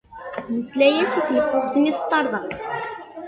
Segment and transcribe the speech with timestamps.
[0.55, 2.49] Nesla-as i tleffuɣt-nni teṭṭerḍeq.